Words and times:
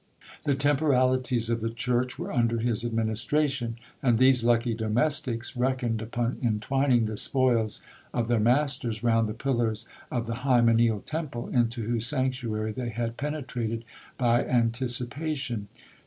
The 0.45 0.55
temporalities 0.55 1.51
of 1.51 1.61
the 1.61 1.69
church 1.69 2.17
were 2.17 2.31
under 2.33 2.57
his 2.57 2.83
administration; 2.83 3.77
and 4.01 4.17
these 4.17 4.43
lucky 4.43 4.73
domestics 4.73 5.55
reckoned 5.55 6.01
upon 6.01 6.39
entwining 6.41 7.05
the 7.05 7.15
spoils 7.15 7.81
of 8.11 8.27
their 8.27 8.39
masters 8.39 9.03
round 9.03 9.29
the 9.29 9.35
pillars 9.35 9.87
of 10.09 10.25
the 10.25 10.37
hymeneal 10.41 11.01
temple, 11.01 11.49
into 11.49 11.83
whose 11.83 12.07
sanctuary 12.07 12.71
they 12.71 12.89
had 12.89 13.15
penetrated 13.15 13.85
by 14.17 14.43
anticipa 14.43 15.37
tion. 15.37 15.67